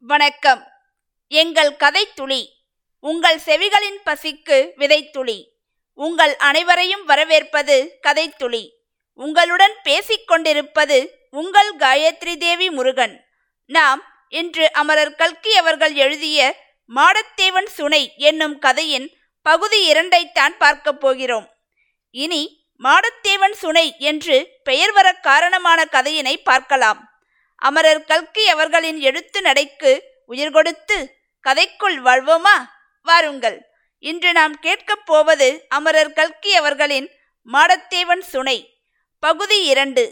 வணக்கம். 0.00 0.66
எங்கள் 1.28 1.70
கதைத்துளி 1.70 2.46
உங்கள் 3.00 3.38
செவிகளின் 3.38 3.98
பசிக்கு 4.06 4.70
விதைத்துளி 4.76 5.44
உங்கள் 5.94 6.36
அனைவரையும் 6.36 7.04
வரவேற்பது 7.04 7.98
கதைத்துளி 8.02 8.70
உங்களுடன் 9.14 9.72
பேசிக்கொண்டிருப்பது 9.84 11.08
உங்கள் 11.30 11.76
காயத்ரி 11.76 12.36
தேவி 12.36 12.70
முருகன். 12.70 13.24
நாம் 13.66 14.02
இன்று 14.28 14.72
அமரர் 14.72 15.14
கல்கி 15.14 15.56
அவர்கள் 15.56 15.94
எழுதிய 15.94 16.56
மாடத்தேவன் 16.94 17.66
சுனை 17.66 18.14
என்னும் 18.16 18.58
கதையின் 18.58 19.16
பகுதி 19.42 19.92
இரண்டைத்தான் 19.92 20.56
பார்க்கப் 20.58 21.00
போகிறோம். 21.00 21.50
இனி 22.10 22.66
மாடத்தேவன் 22.82 23.52
சுனை 23.52 23.96
என்று 23.98 24.48
பெயர் 24.62 24.92
வர 24.92 25.12
காரணமான 25.12 25.84
கதையினை 25.84 26.36
பார்க்கலாம். 26.42 27.07
அமரர் 27.60 28.04
கல்கி 28.04 28.48
அவர்களின் 28.48 29.00
எழுத்து 29.00 29.40
நடைக்கு 29.40 30.02
உயிர் 30.26 30.50
கொடுத்து 30.50 31.14
கதைக்குள் 31.48 31.96
வாழ்வோமா? 32.04 32.56
வாருங்கள். 33.02 33.66
இன்று 33.98 34.32
நாம் 34.32 34.60
கேட்கப் 34.60 35.06
போவது 35.06 35.64
அமரர் 35.68 36.12
கல்கி 36.12 36.54
அவர்களின் 36.54 37.10
மாடத்தேவன் 37.52 38.20
சுனை. 38.20 38.78
பகுதி 39.18 39.64
இரண்டு. 39.64 40.04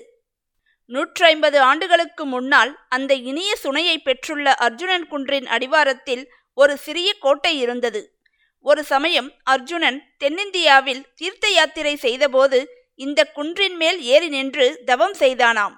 நூற்றி 0.86 1.24
ஐம்பது 1.24 1.60
ஆண்டுகளுக்கு 1.60 2.24
முன்னால் 2.24 2.78
அந்த 2.88 3.14
இனிய 3.14 3.54
சுனையை 3.62 3.96
பெற்றுள்ள 3.96 4.54
அர்ஜுனன் 4.54 5.08
குன்றின் 5.08 5.46
அடிவாரத்தில் 5.46 6.32
ஒரு 6.54 6.76
சிறிய 6.76 7.14
கோட்டை 7.20 7.58
இருந்தது. 7.58 8.18
ஒரு 8.60 8.84
சமயம் 8.84 9.32
அர்ஜுனன் 9.44 10.14
தென்னிந்தியாவில் 10.18 11.06
தீர்த்த 11.14 11.48
யாத்திரை 11.48 11.96
செய்தபோது 11.96 12.68
இந்த 12.94 13.24
குன்றின் 13.24 13.76
மேல் 13.76 14.02
ஏறி 14.02 14.28
நின்று 14.28 14.82
தவம் 14.84 15.14
செய்தானாம். 15.14 15.76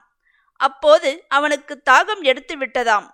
அப்போது 0.59 1.25
அவனுக்கு 1.29 1.83
தாகம் 1.91 2.21
எடுத்து 2.21 2.59
விட்டதாம். 2.59 3.07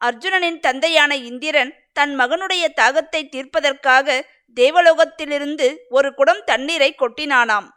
அர்ஜுனனின் 0.00 0.58
தந்தையான 0.58 1.16
இந்திரன் 1.16 1.72
தன் 1.92 2.18
மகனுடைய 2.18 2.64
தாகத்தை 2.80 3.28
தீர்ப்பதற்காக 3.28 4.22
தேவலோகத்திலிருந்து 4.56 5.76
ஒரு 5.88 6.14
குடம் 6.14 6.42
தண்ணீரை 6.44 6.94
கொட்டினானாம். 6.98 7.68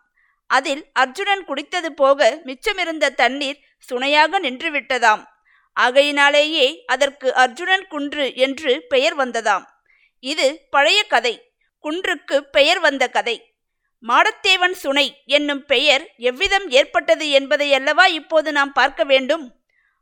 அதில் 0.47 0.89
அர்ஜுனன் 0.93 1.45
குடித்தது 1.45 1.85
போக 1.85 2.41
மிச்சமிருந்த 2.45 3.09
தண்ணீர் 3.09 3.59
சுனையாக 3.91 4.39
நின்றுவிட்டதாம். 4.39 5.23
ஆகையினாலேயே 5.73 6.83
அதற்கு 6.85 7.33
அர்ஜுனன் 7.33 7.87
குன்று 7.87 8.35
என்று 8.35 8.85
பெயர் 8.89 9.17
வந்ததாம். 9.17 9.65
இது 10.19 10.67
பழைய 10.69 11.03
கதை. 11.03 11.53
குன்றுக்கு 11.79 12.37
பெயர் 12.51 12.79
வந்த 12.79 13.07
கதை. 13.07 13.50
மாடத்தேவன் 14.07 14.71
சுனை 14.71 15.21
என்னும் 15.25 15.65
பெயர் 15.65 16.13
எவ்விதம் 16.17 16.69
ஏற்பட்டது 16.69 17.25
என்பதையல்லவா 17.25 18.05
இப்போது 18.07 18.51
நாம் 18.51 18.73
பார்க்க 18.73 19.03
வேண்டும். 19.03 19.55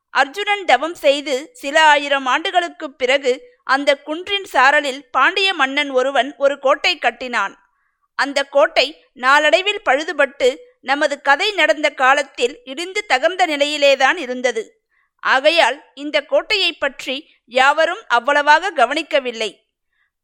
அர்ஜுனன் 0.09 0.65
தவம் 0.65 0.95
செய்து 0.95 1.49
சில 1.53 1.83
ஆயிரம் 1.83 2.25
ஆண்டுகளுக்குப் 2.25 2.97
பிறகு 2.97 3.57
அந்த 3.63 3.97
குன்றின் 3.97 4.45
சாரலில் 4.53 5.01
பாண்டிய 5.11 5.53
மன்னன் 5.53 5.89
ஒருவன் 5.89 6.35
ஒரு 6.37 6.59
கோட்டை 6.59 6.97
கட்டினான். 6.97 7.69
அந்த 8.15 8.43
கோட்டை 8.43 9.05
நாளடைவில் 9.13 9.81
பழுதுபட்டு 9.85 10.55
நமது 10.81 11.21
கதை 11.21 11.51
நடந்த 11.51 11.89
காலத்தில் 11.89 12.59
இடிந்து 12.63 13.05
தகர்ந்த 13.09 13.45
நிலையிலேதான் 13.45 14.17
இருந்தது. 14.17 14.81
ஆகையால் 15.19 15.83
இந்த 15.93 16.21
கோட்டையை 16.21 16.73
பற்றி 16.73 17.29
யாவரும் 17.45 17.99
அவ்வளவாக 18.07 18.71
கவனிக்கவில்லை. 18.71 19.63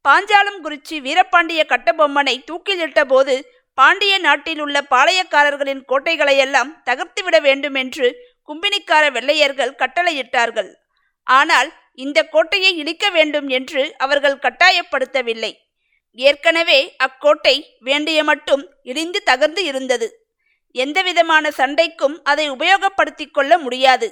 பாஞ்சாலம் 0.09 0.59
குறிச்சி 0.64 1.02
வீரபாண்டிய 1.02 1.66
கட்டபொம்மனை 1.66 2.44
தூக்கிலிட்ட 2.44 3.03
போது 3.03 3.55
பாண்டிய 3.78 4.18
நாட்டில் 4.18 4.59
உள்ள 4.59 4.78
பாளையக்காரர்களின் 4.90 5.84
கோட்டைகளையெல்லாம் 5.88 6.72
தகர்த்துவிட 6.90 7.38
வேண்டும் 7.42 7.76
என்று 7.76 8.08
கும்பினிக்கார 8.48 9.12
வெள்ளையர்கள் 9.12 9.78
கட்டளையிட்டார்கள். 9.80 10.70
ஆனால் 11.28 11.70
இந்த 11.94 12.20
கோட்டையை 12.23 12.72
இடிக்க 12.78 13.06
வேண்டும் 13.09 13.48
என்று 13.48 13.81
அவர்கள் 13.98 14.42
கட்டாயப்படுத்தவில்லை. 14.46 15.52
ஏற்கனவே 16.18 16.80
அக்கோட்டை 16.98 17.56
வேண்டிய 17.80 18.20
மட்டும் 18.23 18.64
இடிந்து 18.81 19.20
தகர்ந்து 19.26 19.62
இருந்தது. 19.64 20.07
எந்தவிதமான 20.75 21.52
சண்டைக்கும் 21.57 22.16
அதை 22.24 22.46
உபயோகப்படுத்திக் 22.52 23.34
கொள்ள 23.34 23.57
முடியாது. 23.57 24.07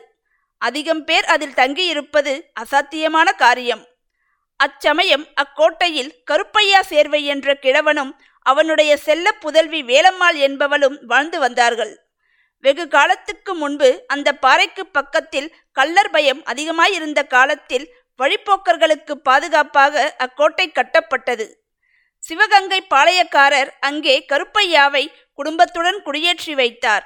அதிகம் 0.57 1.03
பேர் 1.03 1.25
அதில் 1.25 1.53
தங்கியிருப்பது 1.53 2.33
அசாத்தியமான 2.61 3.29
காரியம். 3.35 3.83
அச்சமயம் 4.59 5.25
அக்கோட்டையில் 5.41 6.11
கருப்பையா 6.31 6.81
சேர்வை 6.81 7.21
என்ற 7.25 7.55
கிழவனும் 7.61 8.11
அவனுடைய 8.43 8.91
செல்ல 8.97 9.27
புதல்வி 9.43 9.81
வேலம்மாள் 9.83 10.37
என்பவளும் 10.47 10.97
வாழ்ந்து 11.11 11.39
வந்தார்கள். 11.39 11.93
வெகு 12.63 12.85
காலத்துக்கு 12.87 13.51
முன்பு 13.55 13.89
அந்த 14.07 14.29
பாறைக்கு 14.43 14.83
பக்கத்தில் 14.97 15.49
கள்ளர் 15.71 16.11
பயம் 16.11 16.41
அதிகமாயிருந்த 16.43 17.21
காலத்தில் 17.35 17.85
வழிப்போக்கர்களுக்கு 18.19 19.13
பாதுகாப்பாக 19.27 20.03
அக்கோட்டை 20.17 20.67
கட்டப்பட்டது. 20.69 21.45
சிவகங்கை 22.23 22.79
பாளையக்காரர் 22.93 23.71
அங்கே 23.79 24.15
கருப்பையாவை 24.31 25.03
குடும்பத்துடன் 25.33 25.99
குடியேற்றி 26.05 26.53
வைத்தார். 26.53 27.05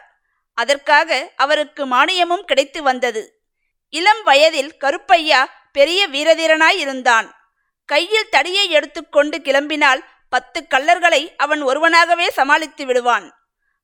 அதற்காக 0.58 1.09
அவருக்கு 1.36 1.84
மானியமும் 1.86 2.46
கிடைத்து 2.50 2.80
வந்தது. 2.84 3.24
இளம் 3.94 4.22
வயதில் 4.24 4.72
கருப்பையா 4.78 5.42
பெரிய 5.72 6.02
வீரதீரனாயிருந்தான். 6.14 7.28
கையில் 7.90 8.31
தடியை 8.36 8.66
எடுத்துக்கொண்டு 8.69 9.38
கிளம்பினால் 9.38 10.02
பத்து 10.29 10.67
கள்ளர்களை 10.67 11.35
அவன் 11.38 11.61
ஒருவனாகவே 11.61 12.29
சமாளித்து 12.29 12.85
விடுவான். 12.85 13.33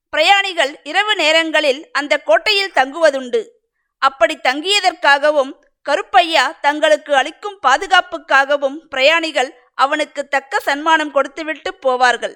பிரயாணிகள் 0.10 0.80
இரவு 0.84 1.16
நேரங்களில் 1.16 1.92
அந்த 1.92 2.18
கோட்டையில் 2.18 2.76
தங்குவதுண்டு. 2.76 3.48
அப்படி 3.98 4.40
தங்கியதற்காகவும் 4.44 5.54
கருப்பையா 5.82 6.60
தங்களுக்கு 6.62 7.16
அளிக்கும் 7.16 7.60
பாதுகாப்புக்காகவும் 7.68 8.76
பிரயாணிகள் 8.90 9.62
அவனுக்கு 9.76 10.28
தக்க 10.28 10.60
சன்மானம் 10.60 11.12
கொடுத்துவிட்டு 11.12 11.80
போவார்கள். 11.86 12.36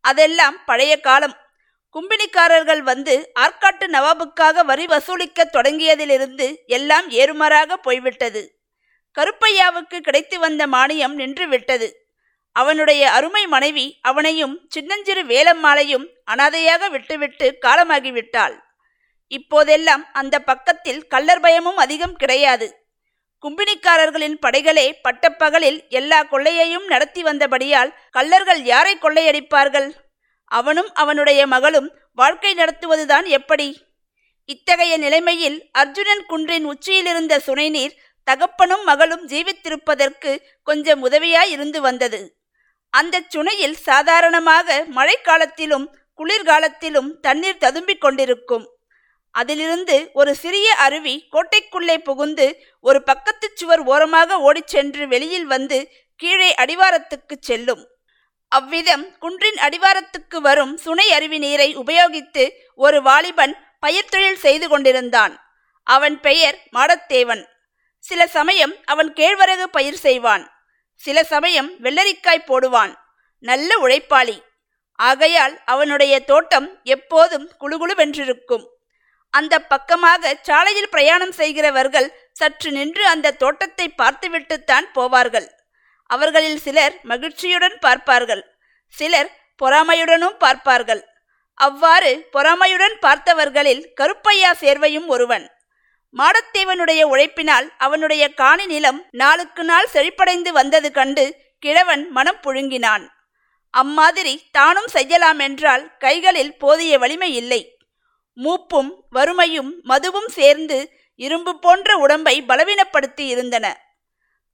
அதெல்லாம் 0.00 0.64
பழைய 0.64 1.00
காலம். 1.00 1.36
கும்பினிக்காரர்கள் 1.94 2.80
வந்து 2.80 3.32
ஆற்காட்டு 3.40 3.86
நவாபுக்காக 3.86 4.64
வரி 4.64 4.86
வசூலிக்க 4.86 5.50
தொடங்கியதிலிருந்து 5.52 6.54
எல்லாம் 6.66 7.10
ஏறுமாறாக 7.10 7.72
போய்விட்டது. 7.74 8.60
கருப்பையாவுக்கு 9.18 9.98
கிடைத்து 10.00 10.38
வந்த 10.38 10.66
மானியம் 10.66 11.12
நின்று 11.12 11.48
விட்டது 11.48 12.07
அவனுடைய 12.52 13.10
அருமை 13.10 13.46
மனைவி 13.46 13.98
அவனையும் 14.02 14.66
சின்னஞ்சிறு 14.68 15.22
வேலம்மாளையும் 15.22 16.06
அனாதையாக 16.24 16.88
விட்டுவிட்டு 16.88 17.58
காலமாகிவிட்டாள். 17.62 18.58
இப்போதெல்லாம் 19.26 20.06
அந்த 20.12 20.38
பக்கத்தில் 20.38 21.06
கள்ளர் 21.06 21.40
பயமும் 21.40 21.76
அதிகம் 21.76 22.16
கிடையாது. 22.16 22.86
கும்பினிக்காரர்களின் 23.42 24.38
படைகளே 24.46 24.92
பட்டப்பகலில் 25.02 25.88
எல்லா 25.88 26.22
கொள்ளையையும் 26.22 26.86
நடத்தி 26.86 27.22
வந்தபடியால் 27.22 27.94
கள்ளர்கள் 28.12 28.62
யாரை 28.62 28.98
கொள்ளையடிப்பார்கள்? 29.02 29.92
அவனும் 30.44 30.94
அவனுடைய 30.94 31.46
மகளும் 31.46 31.98
வாழ்க்கை 32.14 32.54
நடத்துவதுதான் 32.54 33.24
எப்படி? 33.24 33.86
இத்தகைய 34.44 34.98
நிலைமையில் 34.98 35.68
அர்ஜுனன் 35.72 36.24
குன்றின் 36.26 36.64
உச்சியிலிருந்த 36.64 37.40
சுனைநீர் 37.46 37.96
தகப்பனும் 38.24 38.84
மகளும் 38.84 39.28
ஜீவித்திருப்பதற்கு 39.28 40.38
கொஞ்சம் 40.62 41.10
உதவியாய் 41.10 41.50
இருந்து 41.50 41.80
வந்தது. 41.80 42.37
அந்த 42.90 43.22
சுனையில் 43.34 43.72
சாதாரணமாக 43.72 44.84
மழைக்காலத்திலும் 44.94 45.86
குளிர்காலத்திலும் 46.18 47.20
தண்ணீர் 47.20 47.60
ததும்பிக் 47.60 47.98
கொண்டிருக்கும். 47.98 48.76
அதிலிருந்து 49.30 50.10
ஒரு 50.12 50.34
சிறிய 50.34 50.74
அருவி 50.74 51.28
கோட்டைக்குள்ளே 51.32 51.96
புகுந்து 51.98 52.64
ஒரு 52.80 53.02
பக்கத்து 53.02 53.50
சுவர் 53.54 53.80
ஓரமாக 53.80 54.38
ஓடிச் 54.38 54.66
சென்று 54.66 55.08
வெளியில் 55.08 55.46
வந்து 55.46 55.92
கீழே 56.16 56.54
அடிவாரத்துக்கு 56.54 57.34
செல்லும். 57.40 57.88
அவ்விதம் 58.48 59.18
குன்றின் 59.18 59.54
அடிவாரத்துக்கு 59.54 60.36
வரும் 60.36 60.76
சுனை 60.76 61.12
அருவி 61.12 61.38
நீரை 61.38 61.76
உபயோகித்து 61.76 62.50
ஒரு 62.74 63.02
வாலிபன் 63.02 63.56
பயிர் 63.78 64.08
தொழில் 64.08 64.36
செய்து 64.36 64.68
கொண்டிருந்தான். 64.68 65.34
அவன் 65.82 66.20
பெயர் 66.20 66.58
மாடத்தேவன். 66.72 67.44
சில 67.98 68.26
சமயம் 68.26 68.74
அவன் 68.84 69.12
கேழ்வரகு 69.12 69.62
பயிர் 69.62 69.96
செய்வான். 69.96 70.57
சில 71.00 71.18
சமயம் 71.24 71.70
வெள்ளரிக்காய் 71.84 72.48
போடுவான். 72.50 72.92
நல்ல 73.44 73.70
உழைப்பாளி. 73.86 74.36
ஆகையால் 74.98 75.54
அவனுடைய 75.64 76.14
தோட்டம் 76.30 76.68
எப்போதும் 76.94 77.46
குழுகுழுவென்றிருக்கும் 77.60 78.64
அந்த 79.34 79.54
பக்கமாக 79.72 80.30
சாலையில் 80.42 80.90
பிரயாணம் 80.90 81.32
செய்கிறவர்கள் 81.32 82.08
சற்று 82.32 82.70
நின்று 82.70 83.04
அந்த 83.06 83.36
தோட்டத்தை 83.42 83.86
பார்த்துவிட்டுத்தான் 83.88 84.86
போவார்கள். 84.94 85.48
அவர்களில் 86.10 86.60
சிலர் 86.66 86.94
மகிழ்ச்சியுடன் 87.02 87.76
பார்ப்பார்கள். 87.78 88.42
சிலர் 88.94 89.30
பொறாமையுடனும் 89.62 90.36
பார்ப்பார்கள். 90.38 91.02
அவ்வாறு 91.54 92.10
பொறாமையுடன் 92.32 92.96
பார்த்தவர்களில் 93.06 93.82
கருப்பையா 94.00 94.50
சேர்வையும் 94.60 95.06
ஒருவன். 95.06 95.46
மாடத்தேவனுடைய 96.14 97.00
உழைப்பினால் 97.02 97.66
அவனுடைய 97.78 98.24
காணி 98.34 98.66
நிலம் 98.66 99.00
நாளுக்கு 99.10 99.64
நாள் 99.64 99.88
செழிப்படைந்து 99.92 100.48
வந்தது 100.48 100.88
கண்டு 100.92 101.24
கிழவன் 101.58 102.10
மனம் 102.10 102.40
புழுங்கினான். 102.42 103.04
அம்மாதிரி 103.74 104.34
தானும் 104.50 104.86
செய்யலாம் 104.86 105.38
என்றால் 105.38 105.84
கைகளில் 105.98 106.56
போதிய 106.56 106.98
வலிமை 106.98 107.34
இல்லை. 107.34 107.60
மூப்பும் 108.36 108.90
வறுமையும் 109.10 109.70
மதுவும் 109.84 110.28
சேர்ந்து 110.28 110.78
இரும்பு 111.20 111.52
போன்ற 111.58 111.96
உடம்பை 111.96 112.34
பலவீனப்படுத்தி 112.48 113.24
இருந்தன. 113.26 113.66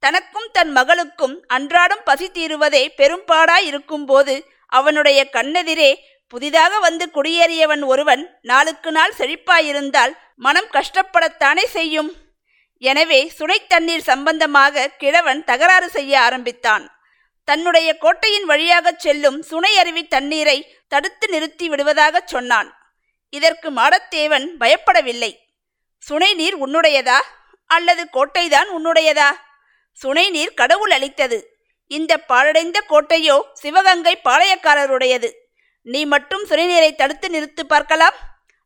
தனக்கும் 0.03 0.49
தன் 0.51 0.71
மகளுக்கும் 0.71 1.35
அன்றாடம் 1.47 2.03
பசி 2.03 2.27
தீருவதே 2.33 2.83
பெரும்பாடாய் 2.97 3.65
இருக்கும்போது 3.65 4.35
அவனுடைய 4.71 5.19
கண்ணெதிரே 5.33 5.91
புதிதாக 6.27 6.79
வந்து 6.79 7.09
குடியேறியவன் 7.13 7.85
ஒருவன் 7.85 8.37
நாளுக்கு 8.41 8.91
நாள் 8.91 9.13
செழிப்பாயிருந்தால் 9.17 10.13
மனம் 10.35 10.69
கஷ்டப்படத்தானே 10.73 11.65
செய்யும்? 11.65 12.13
எனவே 12.77 13.27
சுனை 13.27 13.67
தண்ணீர் 13.67 14.01
சம்பந்தமாக 14.01 14.87
கிழவன் 14.87 15.43
தகராறு 15.43 15.89
செய்ய 15.89 16.21
ஆரம்பித்தான். 16.21 16.89
தன்னுடைய 17.43 17.97
கோட்டையின் 17.97 18.45
வழியாகச் 18.45 18.99
செல்லும் 18.99 19.41
சுனை 19.41 19.77
அருவி 19.77 20.07
தண்ணீரை 20.07 20.57
தடுத்து 20.87 21.27
நிறுத்தி 21.27 21.69
விடுவதாகச் 21.69 22.27
சொன்னான். 22.27 22.69
இதற்கு 23.29 23.71
மாடத்தேவன் 23.71 24.45
பயப்படவில்லை. 24.59 25.31
சுனை 25.97 26.33
நீர் 26.33 26.67
உன்னுடையதா? 26.67 27.19
அல்லது 27.65 28.07
கோட்டைதான் 28.13 28.69
உன்னுடையதா? 28.77 29.29
சுனை 29.91 30.29
நீர் 30.29 30.53
கடவுள் 30.53 30.91
அளித்தது. 30.91 31.39
இந்த 31.87 32.17
பாழடைந்த 32.17 32.77
கோட்டையோ 32.89 33.41
சிவகங்கை 33.53 34.19
பாளையக்காரருடையது. 34.23 35.29
நீ 35.85 36.05
மட்டும் 36.05 36.43
சுனைநீரை 36.49 36.95
தடுத்து 36.95 37.27
நிறுத்து 37.29 37.63
பார்க்கலாம். 37.63 38.15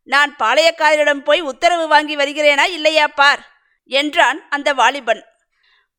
நான் 0.04 0.36
பாளையக்காரரிடம் 0.39 1.24
போய் 1.24 1.42
உத்தரவு 1.42 1.88
வாங்கி 1.88 2.16
வருகிறேனா 2.18 2.66
இல்லையா 2.68 3.07
பார்? 3.07 3.42
என்றான் 3.86 4.39
அந்த 4.50 4.74
வாலிபன். 4.74 5.21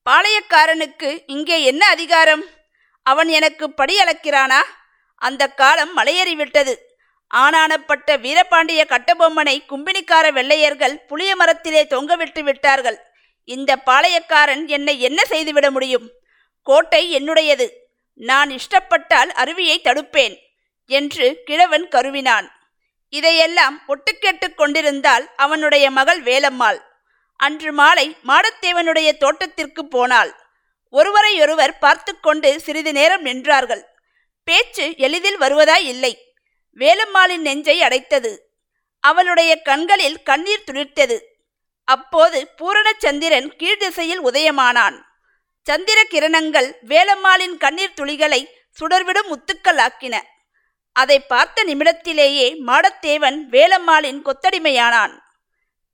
பாளையக்காரனுக்கு 0.07 1.23
இங்கே 1.27 1.63
என்ன 1.63 1.83
அதிகாரம்? 1.87 2.45
அவன் 3.03 3.29
எனக்கு 3.29 3.67
படி 3.71 3.95
அளக்கிறானா? 3.99 4.61
அந்த 5.15 5.49
காலம் 5.49 5.93
மலையேறிவிட்டது 5.97 6.75
ஆனானப்பட்ட 7.35 8.17
வீரபாண்டிய 8.17 8.81
கட்டபொம்மனை 8.85 9.57
கும்பினிக்கார 9.69 10.33
வெள்ளையர்கள் 10.33 11.01
புளிய 11.09 11.37
மரத்திலே 11.37 11.83
தொங்கவிட்டு 11.85 12.41
விட்டார்கள். 12.41 12.99
இந்த 13.45 13.77
பாளையக்காரன் 13.87 14.67
என்னை 14.67 15.01
என்ன 15.01 15.25
செய்துவிட 15.25 15.71
முடியும்? 15.71 16.07
கோட்டை 16.63 17.03
என்னுடையது. 17.17 17.67
நான் 18.15 18.51
இஷ்டப்பட்டால் 18.51 19.31
அருவியை 19.43 19.77
தடுப்பேன். 19.85 20.37
என்று 20.91 21.27
கிழவன் 21.45 21.89
கருவினான். 21.89 22.49
இதையெல்லாம் 23.09 23.83
ஒட்டுக்கேட்டுக் 23.89 24.55
கொண்டிருந்தால் 24.55 25.31
அவனுடைய 25.37 25.91
மகள் 25.91 26.23
வேலம்மாள். 26.23 26.81
அன்று 27.37 27.73
மாலை 27.73 28.17
மாடத்தேவனுடைய 28.27 29.17
தோட்டத்திற்கு 29.17 29.89
போனாள். 29.89 30.33
ஒருவரையொருவர் 30.91 31.79
பார்த்து 31.79 32.21
கொண்டு 32.21 32.61
சிறிது 32.61 32.93
நேரம் 32.93 33.25
நின்றார்கள். 33.25 33.83
பேச்சு 34.45 34.95
எளிதில் 34.97 35.39
வருவதாய் 35.39 35.87
இல்லை. 35.87 36.35
வேலம்மாளின் 36.79 37.45
நெஞ்சை 37.47 37.81
அடைத்தது. 37.81 38.37
அவளுடைய 39.01 39.63
கண்களில் 39.63 40.23
கண்ணீர் 40.23 40.67
துளிர்த்தது. 40.67 41.19
அப்போது 41.85 42.49
பூரணச்சந்திரன் 42.59 43.49
கீழ்திசையில் 43.57 44.25
உதயமானான். 44.25 44.99
சந்திர 45.63 46.05
கிரணங்கள் 46.11 46.75
வேலம்மாளின் 46.87 47.57
கண்ணீர் 47.57 47.97
துளிகளை 48.01 48.43
சுடர்விடும் 48.81 49.29
முத்துக்களாக்கின. 49.31 50.21
அதை 50.93 51.21
பார்த்த 51.21 51.65
நிமிடத்திலேயே 51.65 52.47
மாடத்தேவன் 52.67 53.39
வேலம்மாளின் 53.51 54.21
கொத்தடிமையானான். 54.23 55.15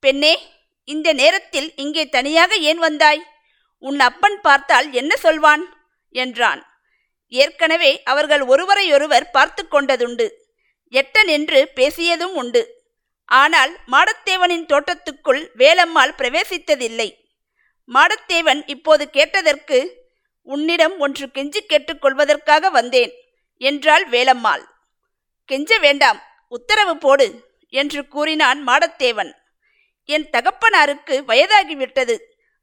பெண்ணே 0.00 0.34
இந்த 0.84 1.12
நேரத்தில் 1.12 1.68
இங்கே 1.76 2.04
தனியாக 2.08 2.54
ஏன் 2.56 2.78
வந்தாய்? 2.78 3.22
உன் 3.78 4.00
அப்பன் 4.00 4.38
பார்த்தால் 4.40 4.92
என்ன 4.92 5.12
சொல்வான்? 5.16 5.64
என்றான். 6.14 6.60
ஏற்கனவே 7.28 8.02
அவர்கள் 8.02 8.42
ஒருவரையொருவர் 8.42 9.30
பார்த்து 9.30 9.62
கொண்டதுண்டு. 9.70 10.26
எட்ட 10.92 11.24
நின்று 11.24 11.60
பேசியதும் 11.74 12.34
உண்டு. 12.34 12.62
ஆனால் 13.28 13.72
மாடத்தேவனின் 13.86 14.66
தோட்டத்துக்குள் 14.66 15.42
வேலம்மாள் 15.56 16.14
பிரவேசித்ததில்லை. 16.18 17.08
மாடத்தேவன் 17.88 18.60
இப்போது 18.66 19.10
கேட்டதற்கு 19.10 19.78
உன்னிடம் 20.42 20.98
ஒன்று 20.98 21.26
கெஞ்சி 21.34 21.60
கேட்டுக்கொள்வதற்காக 21.68 22.70
வந்தேன் 22.70 23.12
என்றாள் 23.60 24.08
வேலம்மாள். 24.08 24.64
கெஞ்ச 25.46 25.78
வேண்டாம் 25.78 26.22
உத்தரவு 26.48 26.96
போடு 26.96 27.54
என்று 27.68 28.08
கூறினான் 28.08 28.66
மாடத்தேவன். 28.66 29.32
என் 30.04 30.30
தகப்பனாருக்கு 30.30 31.22
வயதாகிவிட்டது 31.28 32.18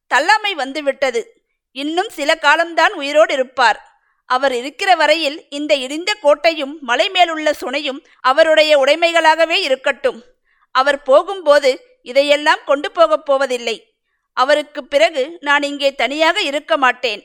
தள்ளாமை 0.08 0.56
வந்துவிட்டது. 0.56 1.42
இன்னும் 1.72 2.10
சில 2.10 2.36
காலம்தான் 2.36 2.94
உயிரோடு 2.94 3.34
இருப்பார். 3.34 3.92
அவர் 4.26 4.54
இருக்கிற 4.54 4.96
வரையில் 4.96 5.46
இந்த 5.50 5.76
இடிந்த 5.76 6.14
கோட்டையும் 6.22 6.80
மலை 6.82 7.10
மேலுள்ள 7.10 7.52
சுனையும் 7.52 8.06
அவருடைய 8.20 8.80
உடைமைகளாகவே 8.80 9.58
இருக்கட்டும். 9.62 10.24
அவர் 10.72 11.02
போகும்போது 11.02 12.00
இதையெல்லாம் 12.02 12.60
கொண்டு 12.66 12.92
போகப் 12.92 13.26
போவதில்லை. 13.26 13.94
அவருக்கு 14.34 14.84
பிறகு 14.84 15.38
நான் 15.40 15.64
இங்கே 15.64 15.96
தனியாக 15.96 16.42
இருக்க 16.42 16.78
மாட்டேன். 16.78 17.24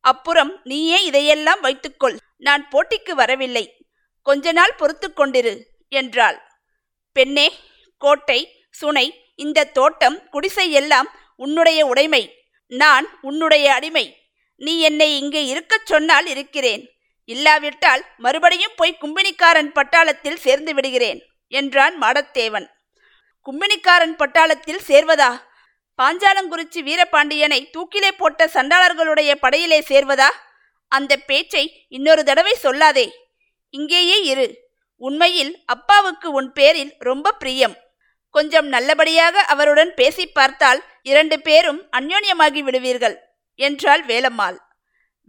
அப்புறம் 0.00 0.60
நீயே 0.64 1.04
இதையெல்லாம் 1.04 1.60
வைத்துக்கொள். 1.60 2.16
நான் 2.36 2.68
போட்டிக்கு 2.72 3.10
வரவில்லை. 3.10 3.75
கொஞ்ச 4.26 4.52
நாள் 4.52 4.78
பொறுத்து 4.78 5.08
கொண்டிரு 5.10 5.54
என்றாள். 5.88 6.38
பெண்ணே 7.16 7.46
கோட்டை 8.02 8.38
சுனை 8.80 9.06
இந்த 9.34 9.68
தோட்டம் 9.78 10.16
குடிசை 10.30 10.66
எல்லாம் 10.70 11.08
உன்னுடைய 11.36 11.80
உடைமை 11.86 12.22
நான் 12.72 13.06
உன்னுடைய 13.20 13.66
அடிமை. 13.74 14.06
நீ 14.56 14.72
என்னை 14.80 15.08
இங்கே 15.18 15.42
இருக்கச் 15.44 15.86
சொன்னால் 15.86 16.26
இருக்கிறேன். 16.26 16.82
இல்லாவிட்டால் 17.28 18.02
மறுபடியும் 18.16 18.76
போய் 18.76 18.98
கும்பினிக்காரன் 19.00 19.70
பட்டாளத்தில் 19.78 20.42
சேர்ந்து 20.44 20.74
விடுகிறேன் 20.74 21.20
என்றான் 21.52 21.94
மாடத்தேவன். 22.02 22.66
கும்பினிக்காரன் 23.46 24.16
பட்டாளத்தில் 24.22 24.82
சேர்வதா? 24.88 25.30
பாஞ்சாலங்குறிச்சி 25.98 26.80
வீரபாண்டியனை 26.88 27.60
தூக்கிலே 27.74 28.10
போட்ட 28.16 28.46
சண்டாளர்களுடைய 28.46 29.34
படையிலே 29.34 29.78
சேர்வதா? 29.90 30.30
அந்த 30.92 31.12
பேச்சை 31.16 31.64
இன்னொரு 31.88 32.24
தடவை 32.24 32.54
சொல்லாதே. 32.62 33.06
இங்கேயே 33.74 34.18
இரு. 34.22 34.46
உண்மையில் 35.02 35.52
அப்பாவுக்கு 35.64 36.28
உன் 36.30 36.52
பேரில் 36.52 36.92
ரொம்ப 36.98 37.32
பிரியம். 37.32 37.74
கொஞ்சம் 38.34 38.68
நல்லபடியாக 38.68 39.40
அவருடன் 39.40 39.94
பேசி 39.94 40.26
பார்த்தால் 40.26 40.80
இரண்டு 41.02 41.36
பேரும் 41.40 41.80
அந்யோன்யமாகி 41.92 42.62
விடுவீர்கள் 42.62 43.16
என்றாள் 43.58 44.02
வேலம்மாள். 44.06 44.56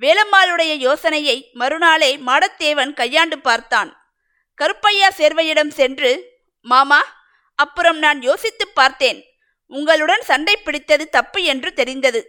வேலம்மாளுடைய 0.01 0.73
யோசனையை 0.77 1.37
மறுநாளே 1.53 2.11
மாடத்தேவன் 2.17 2.93
கையாண்டு 2.93 3.39
பார்த்தான். 3.39 3.91
கருப்பையா 4.61 5.09
சேர்வையிடம் 5.17 5.71
சென்று 5.71 6.11
மாமா 6.65 7.01
அப்புறம் 7.55 7.97
நான் 7.97 8.19
யோசித்து 8.21 8.65
பார்த்தேன். 8.67 9.19
உங்களுடன் 9.71 10.21
சண்டை 10.21 10.55
பிடித்தது 10.57 11.05
தப்பு 11.09 11.43
என்று 11.43 11.69
தெரிந்தது. 11.73 12.21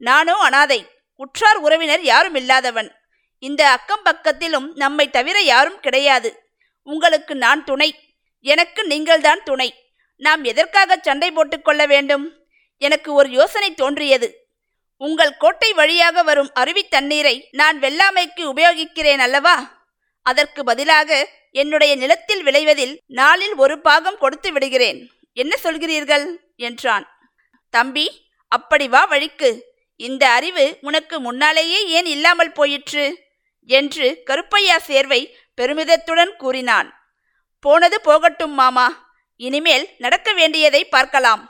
நானோ 0.00 0.34
அனாதை 0.38 0.80
உற்றார் 1.16 1.56
உறவினர் 1.56 2.02
யாரும் 2.02 2.34
இல்லாதவன். 2.34 2.90
இந்த 3.38 3.70
அக்கம் 3.70 4.04
பக்கத்திலும் 4.04 4.72
நம்மை 4.74 5.10
தவிர 5.10 5.40
யாரும் 5.40 5.80
கிடையாது. 5.80 6.50
உங்களுக்கு 6.82 7.34
நான் 7.34 7.64
துணை. 7.64 8.14
எனக்கு 8.40 8.84
நீங்கள்தான் 8.84 9.42
துணை. 9.42 9.74
நாம் 10.16 10.44
எதற்காக 10.44 10.98
சண்டை 11.02 11.30
போட்டுக்கொள்ள 11.30 11.86
வேண்டும்? 11.86 12.46
எனக்கு 12.76 13.12
ஒரு 13.12 13.30
யோசனை 13.30 13.74
தோன்றியது. 13.74 14.48
உங்கள் 14.96 15.36
கோட்டை 15.36 15.72
வழியாக 15.72 16.22
வரும் 16.22 16.50
அருவி 16.54 16.88
தண்ணீரை 16.88 17.48
நான் 17.50 17.80
வெள்ளாமைக்கு 17.80 18.40
உபயோகிக்கிறேன் 18.40 19.18
அல்லவா? 19.18 19.86
அதற்கு 20.22 20.64
பதிலாக 20.64 21.28
என்னுடைய 21.50 21.96
நிலத்தில் 21.96 22.44
விளைவதில் 22.44 22.98
நாளில் 23.06 23.54
ஒரு 23.54 23.80
பாகம் 23.80 24.18
கொடுத்து 24.18 24.52
விடுகிறேன். 24.52 25.10
என்ன 25.32 25.56
சொல்கிறீர்கள்? 25.62 26.36
என்றான். 26.56 27.18
தம்பி 27.70 28.26
அப்படி 28.48 28.88
வா 28.88 29.04
வழிக்கு. 29.04 29.66
இந்த 29.96 30.30
அறிவு 30.30 30.78
உனக்கு 30.80 31.20
முன்னாலேயே 31.20 31.86
ஏன் 31.86 32.06
இல்லாமல் 32.06 32.52
போயிற்று? 32.52 33.27
என்று 33.68 34.22
கருப்பையா 34.24 34.78
சேர்வை 34.78 35.36
பெருமிதத்துடன் 35.56 36.36
கூறினான். 36.36 36.88
போனது 37.60 38.00
போகட்டும் 38.00 38.50
மாமா. 38.50 38.86
இனிமேல் 39.36 39.88
நடக்க 39.98 40.32
வேண்டியதை 40.32 40.84
பார்க்கலாம். 40.84 41.42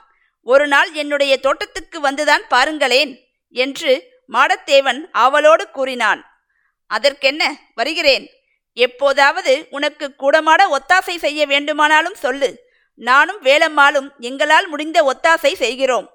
ஒரு 0.42 0.66
நாள் 0.66 0.92
என்னுடைய 0.92 1.36
தோட்டத்துக்கு 1.36 2.00
வந்துதான் 2.00 2.42
பாருங்களேன் 2.48 3.12
என்று 3.50 4.10
மாடத்தேவன் 4.32 5.00
ஆவலோடு 5.12 5.70
கூறினான். 5.70 6.42
அதற்கென்ன? 6.86 7.58
வருகிறேன். 7.74 8.30
எப்போதாவது 8.72 9.66
உனக்கு 9.70 10.14
கூடமாட 10.18 10.62
ஒத்தாசை 10.70 11.16
செய்ய 11.16 11.46
வேண்டுமானாலும் 11.46 12.14
சொல்லு. 12.14 12.50
நானும் 12.94 13.42
வேலம்மாளும் 13.42 14.08
எங்களால் 14.18 14.68
முடிந்த 14.68 14.98
ஒத்தாசை 15.02 15.54
செய்கிறோம். 15.54 16.10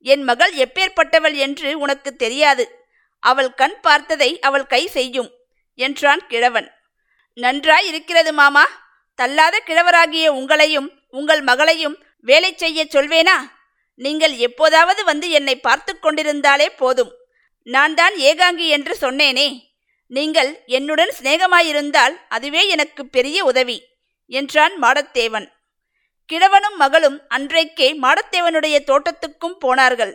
என் 0.00 0.22
மகள் 0.22 0.54
எப்பேற்பட்டவள் 0.54 1.34
என்று 1.34 1.78
உனக்கு 1.78 2.16
தெரியாது. 2.16 2.86
அவள் 3.20 3.54
கண் 3.54 3.80
பார்த்ததை 3.80 4.40
அவள் 4.40 4.66
கை 4.66 4.86
செய்யும். 4.86 5.30
என்றான் 5.78 6.22
கிழவன். 6.26 6.68
நன்றாய் 7.38 7.86
இருக்கிறது 7.86 8.32
மாமா. 8.32 8.64
தள்ளாத 9.18 9.56
கிழவராகிய 9.66 10.26
உங்களையும் 10.38 10.88
உங்கள் 11.10 11.42
மகளையும் 11.42 11.96
வேலை 12.26 12.50
செய்ய 12.56 12.86
சொல்வேனா? 12.94 13.36
நீங்கள் 14.00 14.34
எப்போதாவது 14.36 15.02
வந்து 15.04 15.26
என்னை 15.30 15.56
பார்த்து 15.56 15.92
கொண்டிருந்தாலே 15.94 16.68
போதும். 16.76 17.12
நான் 17.66 17.94
தான் 17.94 18.14
ஏகாங்கி 18.28 18.66
என்று 18.66 18.94
சொன்னேனே. 19.00 19.48
நீங்கள் 20.06 20.50
என்னுடன் 20.66 21.12
சிநேகமாயிருந்தால் 21.18 22.14
அதுவே 22.28 22.62
எனக்கு 22.68 23.02
பெரிய 23.06 23.38
உதவி 23.44 23.78
என்றான் 24.30 24.74
மாடத்தேவன். 24.82 25.46
கிழவனும் 26.28 26.76
மகளும் 26.76 27.18
அன்றைக்கே 27.28 27.88
மாடத்தேவனுடைய 28.00 28.76
தோட்டத்துக்கும் 28.90 29.58
போனார்கள். 29.58 30.14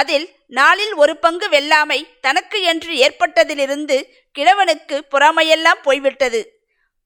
அதில் 0.00 0.26
நாளில் 0.58 0.94
ஒரு 0.94 1.14
பங்கு 1.16 1.46
வெல்லாமை 1.48 1.98
தனக்கு 2.20 2.58
என்று 2.62 2.92
ஏற்பட்டதிலிருந்து 2.96 3.96
கிழவனுக்கு 4.38 4.96
பொறாமையெல்லாம் 5.10 5.80
போய்விட்டது. 5.82 6.40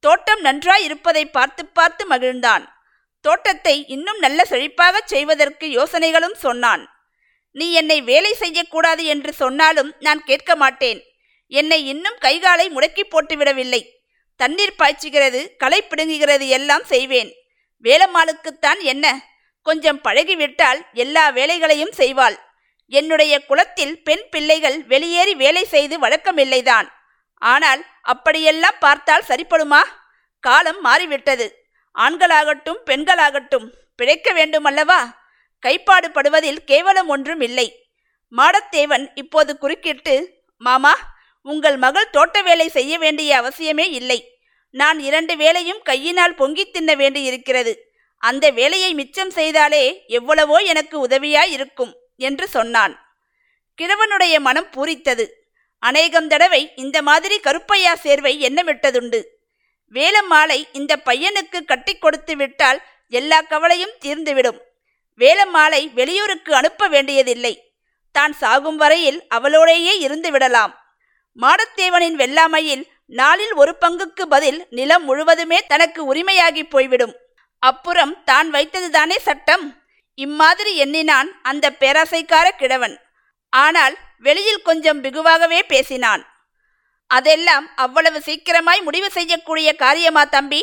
தோட்டம் 0.04 0.40
நன்றாய் 0.40 0.85
இருப்பதை 0.85 1.25
பார்த்து 1.26 1.62
பார்த்து 1.66 2.02
மகிழ்ந்தான். 2.11 2.64
தோட்டத்தை 3.25 3.75
இன்னும் 3.87 4.18
நல்ல 4.18 4.40
செழிப்பாகச் 4.50 5.11
செய்வதற்கு 5.12 5.66
யோசனைகளும் 5.78 6.37
சொன்னான். 6.44 6.82
நீ 7.56 7.66
என்னை 7.73 7.99
வேலை 8.11 8.32
செய்யக்கூடாது 8.35 9.04
என்று 9.04 9.32
சொன்னாலும் 9.32 9.90
நான் 9.99 10.23
கேட்க 10.25 10.50
மாட்டேன். 10.56 11.00
என்னை 11.52 11.80
இன்னும் 11.87 12.18
கைகாலை 12.20 12.66
முடக்கி 12.68 13.04
போட்டுவிடவில்லை. 13.06 13.82
தண்ணீர் 14.40 14.78
பாய்ச்சுகிறது 14.78 15.40
களை 15.56 15.80
பிடுங்குகிறது 15.82 16.47
எல்லாம் 16.59 16.85
செய்வேன். 16.85 17.30
வேலம்மாளுக்குத்தான் 17.85 18.80
என்ன? 18.92 19.06
கொஞ்சம் 19.66 20.00
பழகிவிட்டால் 20.04 20.80
எல்லா 20.94 21.25
வேலைகளையும் 21.30 21.97
செய்வாள். 21.97 22.37
என்னுடைய 22.90 23.35
குலத்தில் 23.44 23.94
பெண் 24.02 24.25
பிள்ளைகள் 24.30 24.78
வெளியேறி 24.85 25.35
வேலை 25.35 25.64
செய்து 25.64 25.97
வழக்கமில்லைதான். 26.04 26.88
ஆனால் 27.42 27.82
அப்படியெல்லாம் 28.12 28.78
பார்த்தால் 28.80 29.28
சரிப்படுமா? 29.28 29.82
காலம் 30.44 30.80
மாறிவிட்டது. 30.80 31.47
ஆண்களாகட்டும் 31.94 32.80
பெண்களாகட்டும் 32.90 33.66
பிழைக்க 33.99 34.28
வேண்டுமல்லவா? 34.32 35.00
கைப்பாடு 35.62 36.09
படுவதில் 36.11 36.61
கேவலம் 36.64 37.09
ஒன்றும் 37.09 37.40
இல்லை 37.40 37.68
மாடத்தேவன் 38.32 39.04
இப்போது 39.14 39.52
குறுக்கிட்டு 39.59 40.14
மாமா 40.62 40.92
உங்கள் 41.47 41.76
மகள் 41.76 42.12
தோட்ட 42.16 42.37
வேலை 42.42 42.66
செய்ய 42.68 42.92
வேண்டிய 42.99 43.30
அவசியமே 43.40 43.87
இல்லை. 43.99 44.18
நான் 44.75 44.99
இரண்டு 44.99 45.35
வேலையும் 45.37 45.80
கையினால் 45.82 46.38
பொங்கி 46.40 46.64
தின்ன 46.66 46.90
வேண்டியிருக்கிறது. 46.94 47.73
அந்த 48.23 48.47
வேலையை 48.50 48.90
மிச்சம் 48.94 49.32
செய்தாலே 49.35 49.85
எவ்வளவோ 50.18 50.56
எனக்கு 50.73 50.97
உதவியாய் 51.06 51.52
இருக்கும் 51.56 51.92
என்று 52.29 52.49
சொன்னான். 52.49 52.95
கிழவனுடைய 53.79 54.35
மனம் 54.47 54.71
பூரித்தது. 54.75 55.27
அநேகம் 55.79 56.27
தடவை 56.33 56.73
இந்த 56.77 57.03
மாதிரி 57.03 57.41
கருப்பையா 57.41 57.93
சேர்வை 57.95 58.33
எண்ணமிட்டதுண்டு. 58.49 59.21
வேலம்மாளை 59.89 60.59
இந்த 60.73 60.93
பையனுக்கு 61.09 61.59
கட்டி 61.65 61.95
கொடுத்து 61.95 62.37
விட்டால் 62.37 62.81
எல்லா 63.09 63.39
கவலையும் 63.41 63.97
தீர்ந்துவிடும். 64.05 64.59
வேலம்மாளை 65.21 65.81
வெளியூருக்கு 65.99 66.53
அனுப்ப 66.55 66.89
வேண்டியதில்லை. 66.89 67.55
தான் 68.12 68.33
சாகும் 68.33 68.77
வரையில் 68.77 69.19
அவளோடேயே 69.37 69.95
இருந்து 69.99 70.31
விடலாம். 70.31 70.73
மாடத்தேவனின் 71.39 72.17
வெள்ளாமையில் 72.23 72.85
நாளில் 73.07 73.53
ஒரு 73.53 73.73
பங்குக்கு 73.81 74.25
பதில் 74.29 74.67
நிலம் 74.71 75.05
முழுவதுமே 75.05 75.59
தனக்கு 75.73 76.00
உரிமையாகி 76.12 76.62
போய்விடும். 76.69 77.15
அப்புறம் 77.59 78.12
தான் 78.25 78.49
வைத்ததுதானே 78.53 79.17
சட்டம்? 79.19 79.65
இம்மாதிரி 80.19 80.73
எண்ணினான் 80.76 81.29
அந்த 81.43 81.67
பேராசைக்கார 81.81 82.47
கிழவன். 82.57 82.97
ஆனால் 83.52 83.95
வெளியில் 84.19 84.62
கொஞ்சம் 84.62 85.02
பிகுவாகவே 85.05 85.61
பேசினான். 85.62 86.23
அதெல்லாம் 87.07 87.67
அவ்வளவு 87.75 88.19
சீக்கிரமாய் 88.21 88.81
முடிவு 88.81 89.09
செய்யக்கூடிய 89.11 89.69
காரியமா 89.76 90.25
தம்பி? 90.25 90.62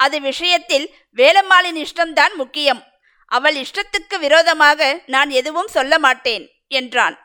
அது 0.00 0.16
விஷயத்தில் 0.20 0.86
வேலம்மாளின் 1.16 1.78
இஷ்டம்தான் 1.84 2.34
முக்கியம். 2.34 2.82
அவள் 3.26 3.56
இஷ்டத்துக்கு 3.56 4.16
விரோதமாக 4.18 4.80
நான் 5.06 5.30
எதுவும் 5.30 5.70
சொல்ல 5.76 5.98
மாட்டேன் 5.98 6.44
என்றான். 6.68 7.16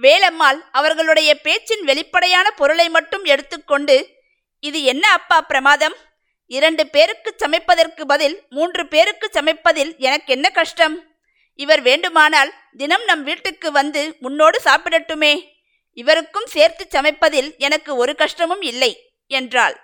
வேலம்மாள் 0.00 0.58
அவர்களுடைய 0.70 1.30
பேச்சின் 1.40 1.84
வெளிப்படையான 1.84 2.50
பொருளை 2.50 2.88
மட்டும் 2.88 3.24
எடுத்துக்கொண்டு 3.24 3.96
இது 4.60 4.82
என்ன 4.82 5.04
அப்பா 5.12 5.40
பிரமாதம்? 5.40 5.96
இரண்டு 6.46 6.86
பேருக்கு 6.86 7.34
சமைப்பதற்கு 7.38 8.02
பதில் 8.02 8.42
மூன்று 8.48 8.88
பேருக்கு 8.88 9.30
சமைப்பதில் 9.32 9.96
எனக்கு 9.96 10.32
என்ன 10.32 10.50
கஷ்டம்? 10.50 11.16
இவர் 11.54 11.82
வேண்டுமானால் 11.82 12.54
தினம் 12.76 13.04
நம் 13.04 13.22
வீட்டுக்கு 13.22 13.72
வந்து 13.72 14.16
முன்னோடு 14.20 14.60
சாப்பிடட்டுமே. 14.64 15.52
இவருக்கும் 15.92 16.46
சேர்த்து 16.46 16.86
சமைப்பதில் 16.90 17.56
எனக்கு 17.56 17.96
ஒரு 17.96 18.14
கஷ்டமும் 18.14 18.62
இல்லை 18.62 19.12
என்றாள். 19.26 19.80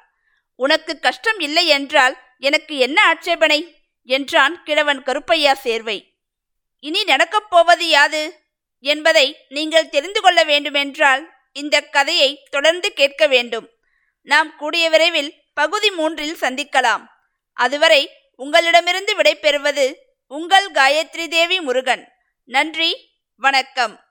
உனக்கு 0.56 0.98
கஷ்டம் 0.98 1.38
இல்லை 1.38 1.66
என்றால் 1.66 2.16
எனக்கு 2.38 2.78
என்ன 2.78 3.04
ஆட்சேபனை? 3.04 3.76
என்றான் 4.04 4.62
கிழவன் 4.62 5.02
கருப்பையா 5.02 5.52
சேர்வை. 5.54 6.14
இனி 6.78 7.04
நடக்கப் 7.04 7.50
போவது 7.50 7.88
யாது? 7.88 8.38
என்பதை 8.80 9.36
நீங்கள் 9.48 9.88
தெரிந்து 9.88 10.20
கொள்ள 10.20 10.44
வேண்டுமென்றால் 10.44 11.30
இந்த 11.52 11.80
கதையை 11.80 12.46
தொடர்ந்து 12.50 12.92
கேட்க 12.92 13.26
வேண்டும். 13.26 13.68
நாம் 14.22 14.56
கூடிய 14.56 14.90
விரைவில் 14.90 15.34
பகுதி 15.60 15.90
மூன்றில் 15.90 16.36
சந்திக்கலாம். 16.40 17.02
அதுவரை 17.52 18.10
உங்களிடமிருந்து 18.34 19.16
விடைபெறுவது 19.16 19.94
உங்கள் 20.26 20.72
காயத்ரி 20.72 21.28
தேவி 21.28 21.60
முருகன். 21.60 22.12
நன்றி 22.44 22.90
வணக்கம். 23.36 24.09